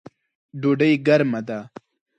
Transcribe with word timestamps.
ډوډۍ 0.61 0.91
ګرمه 1.05 1.39
ده 1.47 1.59